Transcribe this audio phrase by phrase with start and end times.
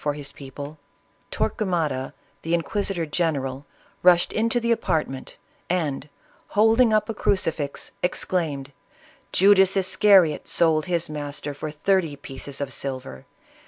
[0.01, 0.79] 121 for his people,
[1.29, 3.67] Torquemada, the inquisitor general,
[4.01, 5.37] rush ed into the apartment,
[5.69, 6.09] and
[6.57, 8.71] holding up a crucifix, ex claimed,
[9.31, 13.27] "Judas Iscariot sold his master for thirty pieces of silver.